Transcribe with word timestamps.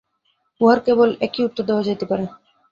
উহার 0.61 0.79
কেবল 0.85 1.09
এক-ই 1.25 1.41
উত্তর 1.47 1.63
দেওয়া 1.69 1.85
যাইতে 1.87 2.05
পারে। 2.11 2.25